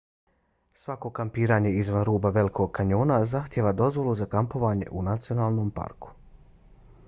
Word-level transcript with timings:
svako 0.83 1.09
kampiranje 1.19 1.73
izvan 1.81 2.03
ruba 2.09 2.31
velikog 2.37 2.71
kanjona 2.79 3.17
zahtijeva 3.33 3.75
dozvolu 3.85 4.15
za 4.23 4.29
kampovanje 4.35 4.89
u 5.01 5.07
nacionalnom 5.11 5.71
parku 5.81 6.15